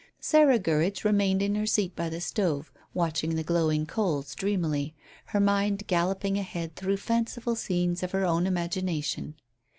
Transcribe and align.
Sarah 0.19 0.57
Gurridge 0.57 1.03
remained 1.03 1.43
in 1.43 1.53
her 1.53 1.67
seat 1.67 1.95
by 1.95 2.09
the 2.09 2.19
stove 2.19 2.71
watching 2.91 3.35
the 3.35 3.43
glowing 3.43 3.85
coals 3.85 4.33
dreamily, 4.33 4.95
her 5.25 5.39
mind 5.39 5.85
galloping 5.85 6.39
ahead 6.39 6.75
through 6.75 6.97
fanciful 6.97 7.55
scenes 7.55 8.01
of 8.01 8.11
her 8.11 8.25
own 8.25 8.47
imagination. 8.47 9.35